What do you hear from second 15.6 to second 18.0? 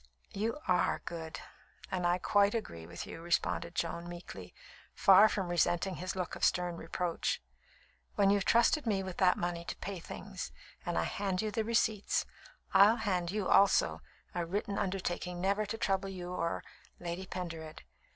to trouble you or Lady Pendered.